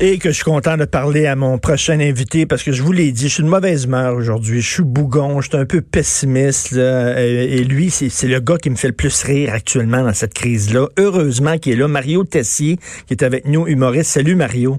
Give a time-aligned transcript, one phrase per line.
[0.00, 2.90] Et que je suis content de parler à mon prochain invité parce que je vous
[2.90, 4.60] l'ai dit, je suis de mauvaise humeur aujourd'hui.
[4.60, 6.72] Je suis bougon, je suis un peu pessimiste.
[6.72, 10.34] Là, et lui, c'est le gars qui me fait le plus rire actuellement dans cette
[10.34, 10.88] crise-là.
[10.98, 11.86] Heureusement qu'il est là.
[11.86, 14.10] Mario Tessier, qui est avec nous, humoriste.
[14.10, 14.78] Salut Mario.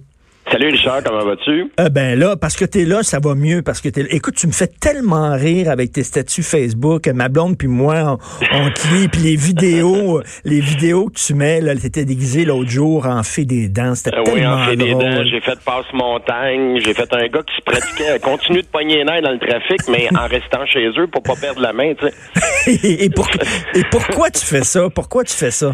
[0.55, 1.69] Salut Richard, comment vas-tu?
[1.81, 3.61] Euh, ben là, parce que t'es là, ça va mieux.
[3.61, 7.07] Parce que t'es Écoute, tu me fais tellement rire avec tes statuts Facebook.
[7.07, 8.17] Ma blonde puis moi,
[8.53, 9.07] on, lit.
[9.11, 13.43] Puis les vidéos, les vidéos que tu mets, là, t'étais déguisé l'autre jour en fait
[13.43, 13.95] des dents.
[13.95, 15.25] C'était tellement oui, en fait des dents.
[15.25, 16.79] J'ai fait passe-montagne.
[16.79, 19.81] J'ai fait un gars qui se pratiquait, continue de poigner les nerfs dans le trafic,
[19.89, 22.87] mais en restant chez eux pour pas perdre la main, tu sais.
[23.03, 24.89] et, et pourquoi tu fais ça?
[24.89, 25.73] Pourquoi tu fais ça?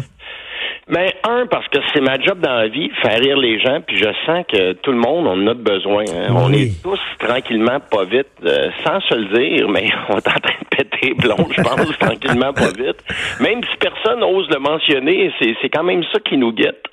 [0.88, 3.96] Ben, un, parce que c'est ma job dans la vie, faire rire les gens, puis
[3.96, 6.04] je sens que tout le monde en a besoin.
[6.12, 6.34] Hein.
[6.36, 10.40] On est tous tranquillement, pas vite, euh, sans se le dire, mais on est en
[10.40, 12.98] train de péter blond, je pense, tranquillement, pas vite.
[13.40, 16.84] Même si personne n'ose le mentionner, c'est quand même ça qui nous guette.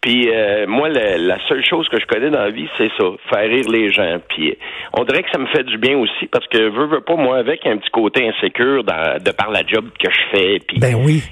[0.00, 3.48] Puis euh, moi, la, seule chose que je connais dans la vie, c'est ça, faire
[3.48, 4.18] rire les gens.
[4.28, 4.56] Puis
[4.96, 7.38] on dirait que ça me fait du bien aussi parce que veux, veux pas, moi,
[7.38, 10.58] avec un petit côté insécure de par la job que je fais.
[10.68, 11.22] Puis, ben oui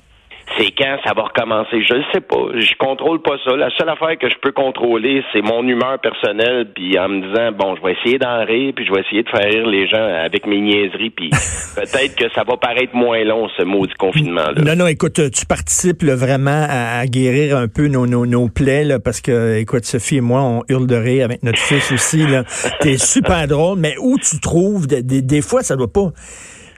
[0.58, 1.82] c'est quand ça va recommencer?
[1.82, 2.46] Je ne sais pas.
[2.54, 3.56] Je contrôle pas ça.
[3.56, 7.52] La seule affaire que je peux contrôler, c'est mon humeur personnelle, puis en me disant
[7.52, 10.04] bon, je vais essayer d'en rire, puis je vais essayer de faire rire les gens
[10.04, 11.30] avec mes niaiseries, puis
[11.76, 14.50] peut-être que ça va paraître moins long ce maudit confinement.
[14.54, 14.62] Là.
[14.62, 18.98] Non, non, écoute, tu participes vraiment à, guérir un peu nos, nos, nos plaies, là,
[18.98, 22.26] parce que, écoute, Sophie et moi, on hurle de rire avec notre fils aussi.
[22.26, 22.44] Là.
[22.80, 26.12] T'es super drôle, mais où tu trouves des, des fois, ça doit pas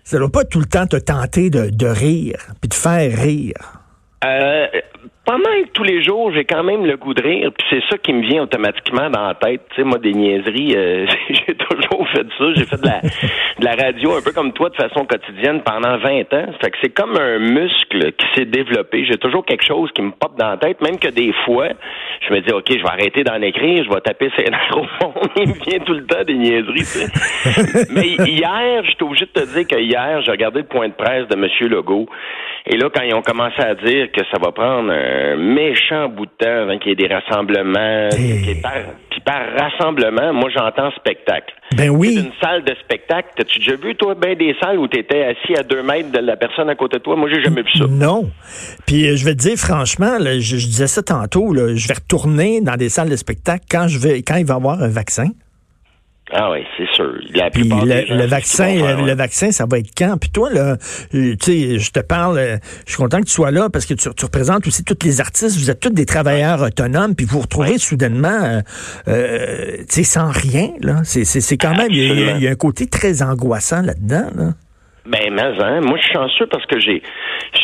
[0.04, 3.56] ça doit pas tout le temps te tenter de, de rire, puis de faire rire.
[4.24, 4.66] Euh,
[5.24, 7.96] pas mal tous les jours, j'ai quand même le goût de rire, puis c'est ça
[7.98, 9.62] qui me vient automatiquement dans la tête.
[9.70, 12.44] Tu sais, moi, des niaiseries, euh, j'ai toujours fait ça.
[12.54, 15.96] J'ai fait de la, de la radio un peu comme toi de façon quotidienne pendant
[15.96, 16.46] 20 ans.
[16.60, 19.06] Fait que c'est comme un muscle qui s'est développé.
[19.06, 21.68] J'ai toujours quelque chose qui me pop dans la tête, même que des fois,
[22.28, 24.44] je me dis, OK, je vais arrêter d'en écrire, je vais taper ces
[24.76, 25.14] au fond.
[25.36, 27.86] Il me vient tout le temps des niaiseries, tu sais.
[27.90, 30.94] Mais hier, je suis obligé de te dire que hier, j'ai regardé le point de
[30.94, 31.48] presse de M.
[31.70, 32.08] Legault.
[32.66, 36.24] Et là, quand ils ont commencé à dire que ça va prendre un méchant bout
[36.24, 41.54] de temps avant qu'il y ait des rassemblements, puis par, rassemblement, moi j'entends spectacle.
[41.76, 42.14] Ben oui.
[42.16, 43.28] une salle de spectacle.
[43.36, 46.18] T'as-tu déjà vu, toi, ben des salles où tu étais assis à deux mètres de
[46.20, 47.16] la personne à côté de toi?
[47.16, 47.84] Moi, j'ai jamais vu ça.
[47.86, 48.30] Non.
[48.86, 51.94] Puis euh, je vais te dire, franchement, je, je, disais ça tantôt, là, je vais
[51.94, 54.88] retourner dans des salles de spectacle quand je vais quand il va y avoir un
[54.88, 55.28] vaccin.
[56.32, 57.12] Ah oui, c'est sûr.
[57.12, 60.16] le, vaccin, le, vaccin, ça va être quand?
[60.18, 60.76] Puis toi, là,
[61.14, 63.84] euh, tu sais, je te parle, euh, je suis content que tu sois là parce
[63.84, 65.58] que tu, représentes aussi tous les artistes.
[65.58, 68.62] Vous êtes tous des travailleurs autonomes, puis vous vous retrouvez soudainement,
[69.06, 70.70] euh, tu sais, sans rien.
[70.80, 74.30] Là, c'est quand même, il y, a un côté très angoissant là-dedans.
[74.34, 74.52] Là.
[75.06, 77.02] Ben, mais hein, moi je suis chanceux parce que j'ai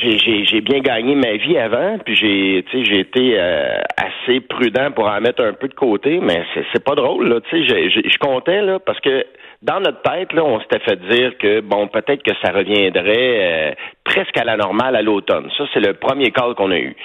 [0.02, 3.78] j'ai j'ai bien gagné ma vie avant, puis j'ai tu sais j'ai été euh,
[4.22, 7.40] assez prudent pour en mettre un peu de côté, mais c'est c'est pas drôle là,
[7.48, 9.24] tu sais je comptais là parce que
[9.62, 13.72] dans notre tête là, on s'était fait dire que bon peut-être que ça reviendrait euh,
[14.04, 15.50] presque à la normale à l'automne.
[15.56, 16.96] Ça c'est le premier call qu'on a eu.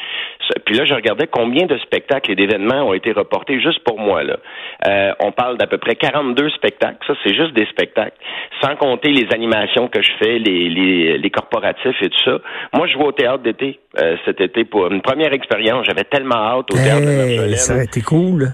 [0.66, 4.24] Puis là, je regardais combien de spectacles et d'événements ont été reportés juste pour moi.
[4.24, 4.38] Là.
[4.88, 6.98] Euh, on parle d'à peu près 42 spectacles.
[7.08, 8.18] Ça, c'est juste des spectacles.
[8.62, 12.40] Sans compter les animations que je fais, les, les, les corporatifs et tout ça.
[12.74, 15.86] Moi, je vais au théâtre d'été euh, cet été pour une première expérience.
[15.86, 18.54] J'avais tellement hâte au théâtre de Ça a été cool.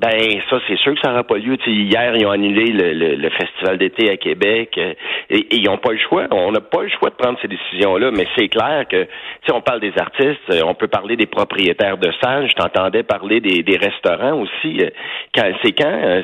[0.00, 1.56] Ben ça, c'est sûr que ça n'aura pas lieu.
[1.66, 4.94] hier, ils ont annulé le, festival d'été à Québec euh,
[5.28, 6.26] et, ils n'ont pas le choix.
[6.30, 9.06] On n'a pas le choix de prendre ces décisions-là, mais c'est clair que
[9.44, 12.48] si on parle des artistes, euh, on peut parler des propriétaires de salles.
[12.48, 14.80] Je t'entendais parler des, restaurants aussi.
[14.80, 16.22] Euh, c'est quand?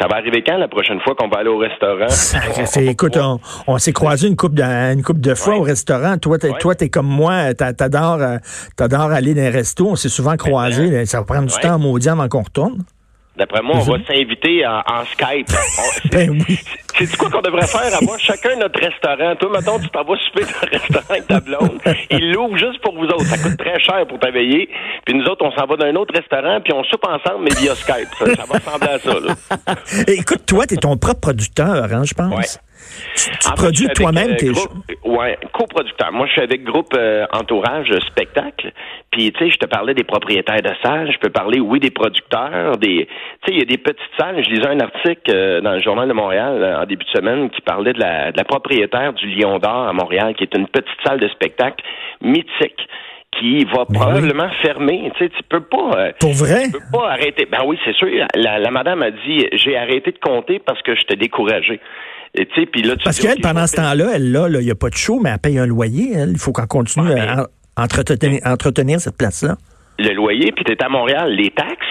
[0.00, 2.06] ça va arriver quand la prochaine fois qu'on va aller au restaurant?
[2.90, 3.18] écoute,
[3.66, 6.18] on, s'est croisé une coupe de, une coupe de fois au restaurant.
[6.18, 8.38] Toi, t'es, toi, t'es comme moi, t'adores,
[8.76, 9.88] t'adores aller dans les restos.
[9.88, 11.06] On s'est souvent croisés.
[11.06, 12.84] Ça va prendre du temps à maudit avant qu'on retourne.
[13.36, 15.48] D'après moi, on va s'inviter en, Skype.
[16.12, 16.60] ben oui.
[16.96, 17.96] C'est quoi qu'on devrait faire?
[18.00, 19.34] Avoir chacun notre restaurant.
[19.34, 21.80] Toi, mettons, tu t'en vas souper dans le restaurant avec ta blonde.
[22.10, 23.26] Il l'ouvre juste pour vous autres.
[23.26, 24.68] Ça coûte très cher pour t'éveiller.
[25.04, 27.60] Puis nous autres, on s'en va dans un autre restaurant, puis on soupe ensemble, mais
[27.60, 28.08] via Skype.
[28.18, 29.14] Ça, va ressembler à ça.
[29.18, 29.74] Là.
[30.06, 32.60] Écoute, toi, t'es ton propre producteur, hein, je pense.
[33.16, 34.68] Tu, produis toi-même tes choses.
[35.04, 36.12] Ouais, coproducteur.
[36.12, 38.72] Moi, je suis avec groupe euh, Entourage Spectacle.
[39.10, 41.12] Puis, tu sais, je te parlais des propriétaires de salles.
[41.12, 42.76] Je peux parler, oui, des producteurs.
[42.78, 44.42] Des, tu sais, il y a des petites salles.
[44.44, 47.60] Je lisais un article euh, dans le Journal de Montréal en début de semaine qui
[47.60, 50.98] parlait de la, de la propriétaire du Lion d'Or à Montréal, qui est une petite
[51.04, 51.84] salle de spectacle
[52.20, 52.88] mythique
[53.38, 55.10] qui va ben probablement fermer.
[55.16, 55.90] Tu sais, tu peux pas.
[55.96, 56.64] Euh, Pour vrai?
[56.64, 57.46] Tu peux pas arrêter.
[57.46, 58.08] Ben oui, c'est sûr.
[58.34, 61.80] La, madame a dit j'ai arrêté de compter parce que je t'ai découragé.
[62.34, 64.90] Et, puis là, tu Parce qu'elle, pendant ce temps-là, elle, là, il n'y a pas
[64.90, 66.14] de show, mais elle paye un loyer.
[66.28, 67.46] Il faut qu'on continue à
[67.76, 69.56] entretenir, entretenir cette place-là.
[69.98, 71.86] Le loyer, puis tu es à Montréal, les taxes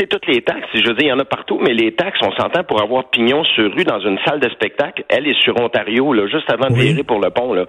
[0.00, 2.18] sais, toutes les taxes, je veux dire, il y en a partout, mais les taxes,
[2.22, 5.04] on s'entend pour avoir pignon sur rue dans une salle de spectacle.
[5.08, 7.66] Elle est sur Ontario, là, juste avant de virer pour le pont, là.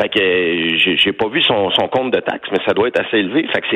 [0.00, 3.00] Fait que euh, j'ai pas vu son, son compte de taxes, mais ça doit être
[3.00, 3.46] assez élevé.
[3.52, 3.66] Fait que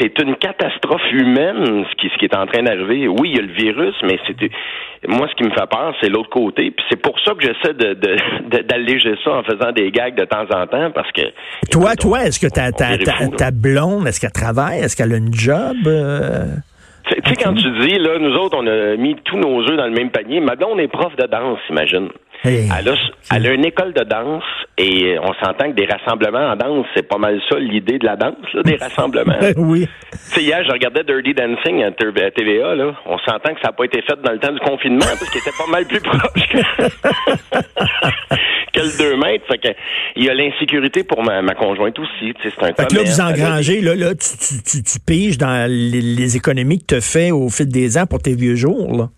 [0.00, 3.08] c'est, une catastrophe humaine, ce qui, ce qui est en train d'arriver.
[3.08, 4.36] Oui, il y a le virus, mais c'est,
[5.08, 6.70] moi, ce qui me fait peur, c'est l'autre côté.
[6.70, 10.24] Puis c'est pour ça que j'essaie de, de, d'alléger ça en faisant des gags de
[10.24, 11.22] temps en temps, parce que.
[11.70, 14.80] Toi, toi, est-ce que ta, blonde, est-ce qu'elle travaille?
[14.80, 15.76] Est-ce qu'elle a une job?
[15.86, 16.46] Euh?
[17.06, 19.86] Tu sais, quand tu dis, là, nous autres, on a mis tous nos œufs dans
[19.86, 22.08] le même panier, ma blonde est prof de danse, imagine.
[22.44, 22.94] Elle, a,
[23.34, 24.44] elle, a, une école de danse
[24.76, 28.16] et on s'entend que des rassemblements en danse, c'est pas mal ça l'idée de la
[28.16, 29.38] danse, là, des rassemblements.
[29.56, 29.88] oui.
[30.12, 32.94] Tu sais, hier, je regardais Dirty Dancing à TVA, là.
[33.06, 35.40] On s'entend que ça n'a pas été fait dans le temps du confinement parce qu'il
[35.40, 36.58] était pas mal plus proche que,
[38.72, 39.46] que le 2 mètres.
[39.48, 39.68] Fait que,
[40.16, 42.34] il y a l'insécurité pour ma, ma conjointe aussi.
[42.42, 46.00] C'est un fait que là, vous engrangez, là, là, tu, tu, tu, piges dans les,
[46.00, 49.08] les économies que tu fais au fil des ans pour tes vieux jours, là.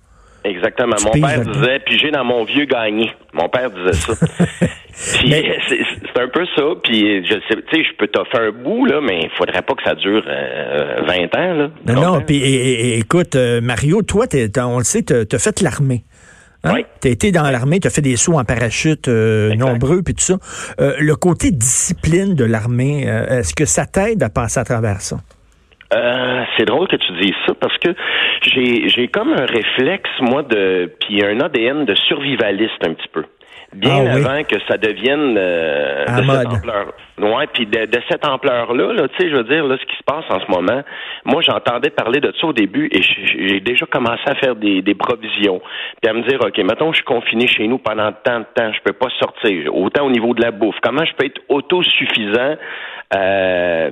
[0.47, 0.97] Exactement.
[1.05, 3.11] mon père disait, puis j'ai dans mon vieux gagné.
[3.33, 4.13] Mon père disait ça.
[5.19, 6.63] puis c'est un peu ça.
[6.85, 9.75] Puis je sais, tu sais, je peux t'offrir un bout là, mais il faudrait pas
[9.75, 11.71] que ça dure 20 euh, ans là.
[11.87, 12.21] Non, non.
[12.21, 12.43] Puis
[12.99, 14.27] écoute, euh, Mario, toi,
[14.59, 16.05] on le sait, tu as fait l'armée.
[16.65, 16.73] Hein?
[16.75, 16.87] Oui.
[17.01, 20.15] Tu as été dans l'armée, tu as fait des sauts en parachute euh, nombreux, puis
[20.15, 20.39] tout ça.
[20.79, 25.19] le côté discipline de l'armée, est-ce que ça t'aide à passer à travers ça?
[25.95, 27.91] Euh, c'est drôle que tu dises ça parce que
[28.43, 33.25] j'ai j'ai comme un réflexe moi de puis un ADN de survivaliste un petit peu
[33.75, 36.93] bien ah avant que ça devienne euh, de cette ampleur.
[37.19, 40.03] Ouais, puis de, cette ampleur-là, là, tu sais, je veux dire, là, ce qui se
[40.05, 40.83] passe en ce moment,
[41.25, 44.95] moi, j'entendais parler de ça au début et j'ai déjà commencé à faire des, des
[44.95, 45.61] provisions.
[46.01, 48.73] Puis à me dire, OK, mettons, je suis confiné chez nous pendant tant de temps,
[48.73, 50.77] je peux pas sortir, autant au niveau de la bouffe.
[50.83, 52.57] Comment je peux être autosuffisant
[53.15, 53.91] euh,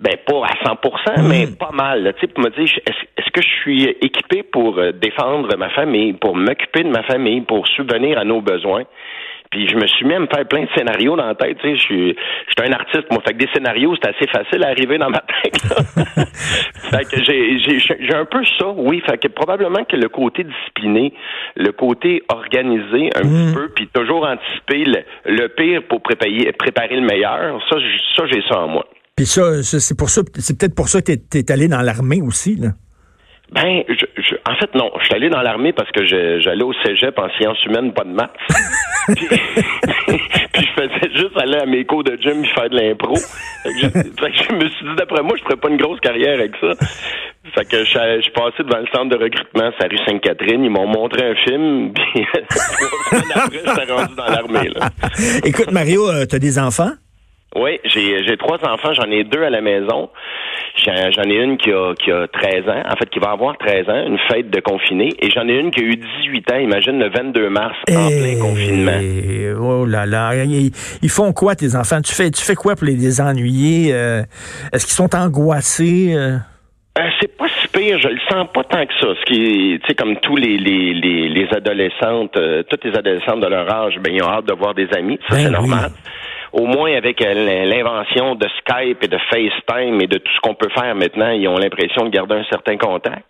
[0.00, 1.56] ben pas à 100%, mais hmm.
[1.56, 2.12] pas mal.
[2.14, 6.12] Tu sais, pour me dire, est-ce que je suis équipé pour euh, défendre ma famille,
[6.14, 8.84] pour m'occuper de ma famille, pour subvenir à nos besoins?
[9.50, 11.56] Puis je me suis mis à me faire plein de scénarios dans la tête.
[11.60, 13.22] Tu sais, je suis, je suis un artiste, moi.
[13.26, 15.56] Fait que des scénarios, c'est assez facile à arriver dans ma tête.
[16.90, 19.02] fait que j'ai, j'ai, j'ai un peu ça, oui.
[19.08, 21.14] Fait que probablement que le côté discipliné,
[21.56, 23.54] le côté organisé un petit hmm.
[23.54, 27.76] peu, puis toujours anticiper le, le, pire pour préparer, préparer le meilleur, ça,
[28.16, 28.86] ça j'ai ça en moi.
[29.16, 32.20] Puis ça, c'est pour ça, c'est peut-être pour ça que tu es allé dans l'armée
[32.22, 32.68] aussi, là.
[33.50, 34.90] Ben, je, en fait, non.
[35.00, 38.10] Je suis allé dans l'armée parce que j'allais au cégep en sciences humaines, pas de
[38.10, 38.30] maths.
[39.16, 39.26] puis,
[40.54, 43.16] je faisais juste aller à mes cours de gym et faire de l'impro.
[43.16, 46.52] Fait, que je me suis dit, d'après moi, je ferais pas une grosse carrière avec
[46.60, 46.72] ça.
[47.54, 50.62] Fait que je, suis passé devant le centre de recrutement, c'est rue Sainte-Catherine.
[50.62, 52.26] Ils m'ont montré un film, puis
[53.34, 54.70] après, j'étais rendu dans l'armée.
[55.44, 56.90] Écoute, Mario, euh, tu as des enfants?
[57.58, 60.10] Oui, j'ai, j'ai trois enfants, j'en ai deux à la maison.
[60.84, 63.88] J'en ai une qui a, qui a 13 ans, en fait, qui va avoir 13
[63.88, 66.98] ans, une fête de confiné, et j'en ai une qui a eu 18 ans, imagine,
[67.00, 69.00] le 22 mars, en plein eh, confinement.
[69.60, 72.00] Oh là là, ils, font quoi, tes enfants?
[72.00, 73.92] Tu fais, tu fais quoi pour les désennuyer?
[73.92, 74.22] Euh,
[74.72, 76.14] est-ce qu'ils sont angoissés?
[76.14, 76.36] Euh?
[76.98, 79.08] Euh, c'est pas si pire, je le sens pas tant que ça.
[79.20, 83.46] Ce qui, tu sais, comme tous les les, les, les adolescentes, toutes les adolescentes de
[83.46, 85.90] leur âge, ben ils ont hâte de voir des amis, ça ben c'est normal
[86.52, 90.54] au moins avec euh, l'invention de Skype et de FaceTime et de tout ce qu'on
[90.54, 93.24] peut faire maintenant, ils ont l'impression de garder un certain contact.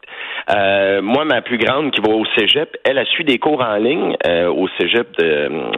[0.55, 3.77] Euh, moi, ma plus grande qui va au cégep, elle a suivi des cours en
[3.77, 5.71] ligne euh, au cégep de, euh,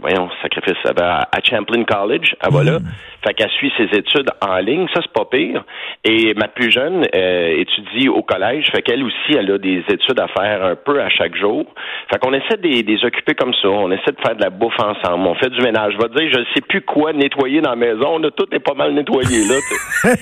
[0.00, 2.78] voyons, sacrifice, à, à Champlain College, à voilà.
[2.78, 2.84] Mm.
[3.24, 5.64] Fait qu'elle suit ses études en ligne, ça c'est pas pire.
[6.04, 10.28] Et ma plus jeune étudie au collège, fait qu'elle aussi, elle a des études à
[10.28, 11.66] faire un peu à chaque jour.
[12.10, 14.78] Fait qu'on essaie de les occuper comme ça, on essaie de faire de la bouffe
[14.78, 15.94] ensemble, on fait du ménage.
[15.94, 18.60] Je vais te dire, je sais plus quoi nettoyer dans la maison, là, tout est
[18.60, 19.56] pas mal nettoyé, là.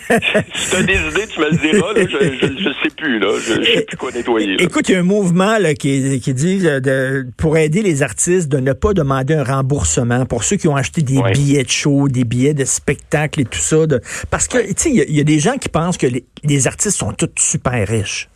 [0.55, 3.29] si t'as des idées, tu me le diras, là, je, je, sais plus, là.
[3.39, 6.01] Je, Écoute, il y a un mouvement qui,
[6.33, 10.69] dit euh, pour aider les artistes de ne pas demander un remboursement pour ceux qui
[10.69, 13.77] ont acheté des billets de show, des billets de spectacle et tout ça.
[14.31, 17.13] parce que, tu sais, il y, a des gens qui pensent que les, artistes sont
[17.13, 18.29] tous super riches.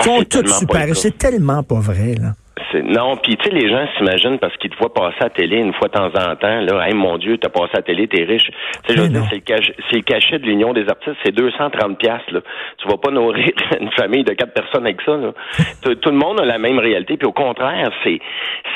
[0.00, 0.98] Ils ah, sont tous super riches.
[0.98, 2.34] C'est tellement pas vrai, là.
[2.84, 5.56] Non, puis tu sais, les gens s'imaginent parce qu'ils te voient passer à la télé
[5.58, 8.08] une fois de temps en temps, là, hey, mon Dieu, t'as passé à la télé,
[8.08, 8.50] t'es riche.
[8.86, 11.34] Tu sais, je veux dire, c'est le, cachet, le cachet de l'Union des artistes, c'est
[11.34, 12.40] 230 piastres, là.
[12.78, 13.48] Tu vas pas nourrir
[13.80, 15.32] une famille de quatre personnes avec ça, là.
[15.82, 18.20] tout, le monde a la même réalité, puis au contraire, c'est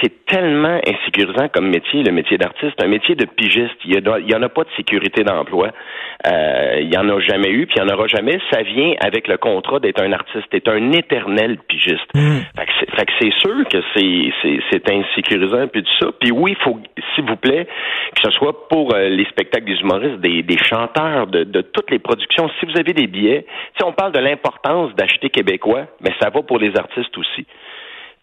[0.00, 3.76] c'est tellement insécurisant comme métier, le métier d'artiste, un métier de pigiste.
[3.84, 5.68] Il y, en a pas de sécurité d'emploi.
[6.26, 8.38] Euh, il y en a jamais eu, puis il y en aura jamais.
[8.50, 10.46] Ça vient avec le contrat d'être un artiste.
[10.50, 12.08] T'es un éternel pigiste.
[12.14, 12.38] Mm.
[12.96, 13.82] Fait que c'est sûr que
[14.70, 16.12] c'est insécurisant puis tout ça.
[16.20, 16.78] Puis oui, il faut,
[17.14, 17.66] s'il vous plaît,
[18.14, 21.90] que ce soit pour euh, les spectacles des humoristes, des, des chanteurs, de, de, toutes
[21.90, 22.50] les productions.
[22.60, 26.42] Si vous avez des billets, si on parle de l'importance d'acheter québécois, mais ça va
[26.42, 27.46] pour les artistes aussi.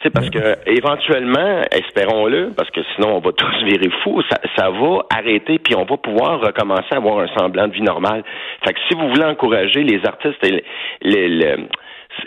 [0.03, 4.70] sais, parce que éventuellement, espérons-le, parce que sinon on va tous virer fous, ça, ça
[4.70, 8.24] va arrêter, puis on va pouvoir recommencer à avoir un semblant de vie normale.
[8.63, 10.63] Fait que si vous voulez encourager les artistes et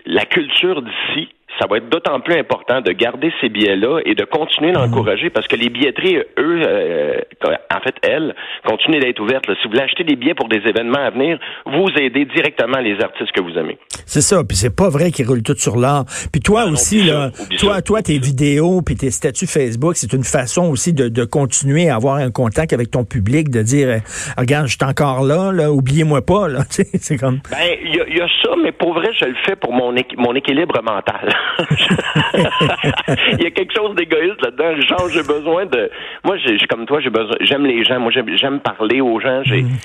[0.07, 1.29] la culture d'ici,
[1.59, 5.47] ça va être d'autant plus important de garder ces billets-là et de continuer d'encourager parce
[5.47, 8.35] que les billetteries, eux, euh, en fait, elles,
[8.67, 9.45] continuent d'être ouvertes.
[9.47, 13.01] Si vous voulez acheter des billets pour des événements à venir, vous aidez directement les
[13.03, 13.79] artistes que vous aimez.
[14.07, 16.05] C'est ça, puis c'est pas vrai qu'ils roulent tout sur l'art.
[16.33, 20.71] Puis toi aussi, là, toi, toi, tes vidéos puis tes statuts Facebook, c'est une façon
[20.71, 23.99] aussi de, de, continuer à avoir un contact avec ton public, de dire, euh,
[24.37, 26.61] regarde, je suis encore là, là oubliez-moi pas, là.
[26.69, 27.41] c'est comme.
[27.51, 30.83] Ben, il y, a ça, mais pour vrai, je le fais pour mon, mon équilibre
[30.83, 31.33] mental.
[33.39, 34.81] Il y a quelque chose d'égoïste là-dedans.
[34.81, 35.91] Genre, j'ai besoin de.
[36.25, 37.37] Moi, j'ai comme toi, j'ai besoin.
[37.41, 38.01] J'aime les gens.
[38.01, 39.43] Moi, j'aime parler aux gens.
[39.45, 39.63] J'ai.
[39.63, 39.79] Mm.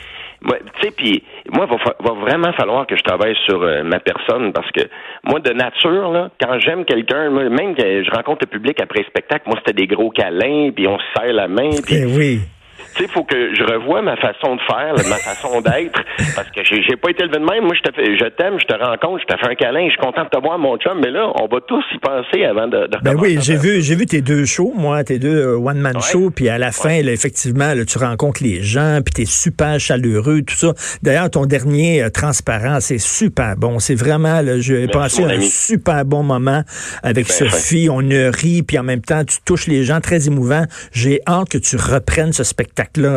[0.43, 4.53] tu sais, puis moi, il va, vraiment falloir que je travaille sur euh, ma personne
[4.53, 4.81] parce que
[5.23, 9.05] moi, de nature, là, quand j'aime quelqu'un, même que je rencontre le public après le
[9.05, 11.69] spectacle, moi, c'était des gros câlins, puis on se serre la main.
[11.89, 12.41] Eh oui
[12.77, 15.99] tu sais, il faut que je revoie ma façon de faire, ma façon d'être,
[16.35, 17.65] parce que j'ai pas été élevé de même.
[17.65, 19.99] Moi, je, te je t'aime, je te rencontre, je te fais un câlin, je suis
[19.99, 22.87] content de te voir, mon chum, mais là, on va tous y penser avant de,
[22.87, 25.99] de Ben oui, j'ai vu, j'ai vu tes deux shows, moi, tes deux euh, one-man
[26.01, 29.79] shows, puis à la fin, là, effectivement, là, tu rencontres les gens, puis t'es super
[29.79, 30.73] chaleureux, tout ça.
[31.01, 33.79] D'ailleurs, ton dernier euh, transparent, c'est super bon.
[33.79, 36.63] C'est vraiment, j'ai passé un super bon moment
[37.03, 37.89] avec ben, Sophie.
[37.89, 40.63] On ne rit, puis en même temps, tu touches les gens, très émouvant.
[40.91, 42.66] J'ai hâte que tu reprennes ce spectacle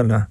[0.03, 0.27] là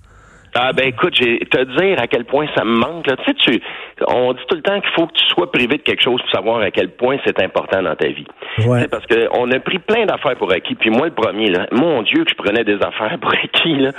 [0.62, 3.06] Ah ben écoute, j'ai te dire à quel point ça me manque.
[3.06, 3.62] Tu sais, tu,
[4.08, 6.32] on dit tout le temps qu'il faut que tu sois privé de quelque chose pour
[6.32, 8.28] savoir à quel point c'est important dans ta vie.
[8.66, 8.88] Ouais.
[8.90, 10.76] Parce qu'on a pris plein d'affaires pour acquis.
[10.76, 13.76] Puis moi, le premier, là, mon Dieu, que je prenais des affaires pour acquis.
[13.76, 13.92] Là.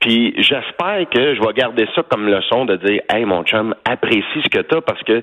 [0.00, 4.42] Puis j'espère que je vais garder ça comme leçon de dire, hey mon chum, apprécie
[4.42, 5.22] ce que t'as parce que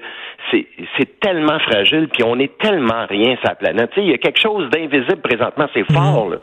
[0.51, 2.07] c'est c'est tellement fragile.
[2.07, 3.89] Puis on est tellement rien sur la planète.
[3.93, 5.67] Tu sais, il y a quelque chose d'invisible présentement.
[5.73, 6.29] C'est fort.
[6.29, 6.37] Là.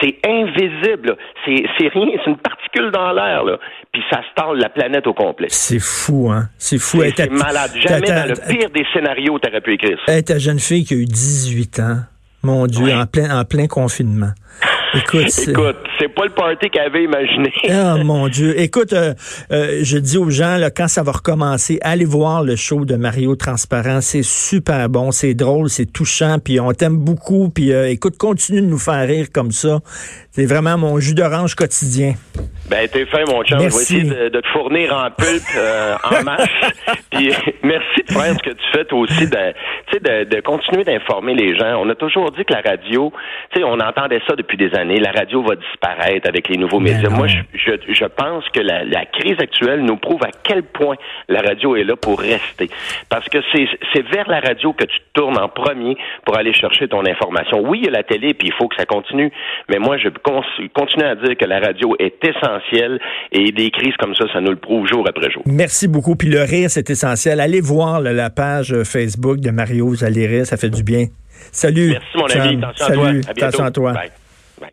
[0.00, 1.16] C'est invisible.
[1.44, 2.08] C'est c'est rien.
[2.24, 3.44] C'est une particule dans l'air.
[3.92, 5.48] Puis ça se la planète au complet.
[5.50, 6.48] C'est fou, hein.
[6.58, 7.02] C'est fou.
[7.16, 7.70] C'est malade.
[7.80, 10.22] Jamais dans le pire des scénarios, t'aurais pu écrire ça.
[10.22, 11.98] ta jeune fille qui a eu 18 ans,
[12.42, 14.32] mon Dieu, en, plein, en plein confinement.
[15.48, 17.52] Écoute, c'est pas le party qu'elle avait imaginé.
[17.68, 18.58] oh mon Dieu.
[18.60, 19.14] Écoute, euh,
[19.50, 22.94] euh, je dis aux gens, là, quand ça va recommencer, allez voir le show de
[22.94, 24.00] Mario Transparent.
[24.00, 27.50] C'est super bon, c'est drôle, c'est touchant, puis on t'aime beaucoup.
[27.50, 29.80] Puis euh, écoute, continue de nous faire rire comme ça.
[30.30, 32.14] C'est vraiment mon jus d'orange quotidien.
[32.68, 33.58] Ben, t'es fin, mon chum.
[33.58, 33.96] Merci.
[33.96, 35.42] Je vais essayer de, te fournir en pulpe
[36.04, 36.48] en masse.
[37.10, 37.30] Puis
[37.62, 39.54] merci de faire ce que tu fais, toi aussi, de,
[39.98, 41.80] de, de continuer d'informer les gens.
[41.80, 43.12] On a toujours dit que la radio,
[43.52, 44.83] tu sais, on entendait ça depuis des années.
[44.84, 47.08] La radio va disparaître avec les nouveaux médias.
[47.08, 50.96] Moi, je, je, pense que la, la, crise actuelle nous prouve à quel point
[51.28, 52.68] la radio est là pour rester.
[53.08, 57.04] Parce que c'est vers la radio que tu tournes en premier pour aller chercher ton
[57.06, 57.60] information.
[57.60, 59.30] Oui, il y a la télé, puis il faut que ça continue.
[59.68, 60.08] Mais moi, je
[60.74, 63.00] continue à dire que la radio est essentielle
[63.32, 65.42] et des crises comme ça, ça nous le prouve jour après jour.
[65.46, 66.16] Merci beaucoup.
[66.16, 67.40] Puis le rire, c'est essentiel.
[67.40, 71.06] Allez voir la page Facebook de Mario, vous allez rire, ça fait du bien.
[71.52, 71.90] Salut.
[71.90, 72.58] Merci, mon ami.
[72.62, 73.00] Attention Salut.
[73.00, 73.08] à toi.
[73.08, 73.30] À bientôt.
[73.30, 73.92] Attention à toi.